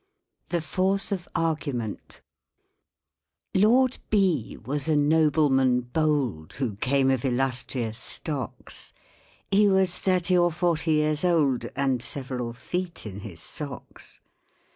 THE 0.49 0.61
FORCE 0.61 1.11
OF 1.11 1.27
ARGUMENT 1.35 2.21
LORD 3.53 3.99
B. 4.09 4.57
was 4.65 4.87
a 4.87 4.95
nobleman 4.95 5.81
bold 5.81 6.53
Who 6.53 6.75
came 6.77 7.11
of 7.11 7.23
illustrious 7.23 7.99
stocks, 7.99 8.93
He 9.51 9.67
was 9.67 9.99
thirty 9.99 10.35
or 10.35 10.51
forty 10.51 10.93
years 10.93 11.23
old, 11.23 11.69
And 11.75 12.01
several 12.01 12.51
feet 12.51 13.05
in 13.05 13.19
his 13.19 13.41
socks. 13.41 14.21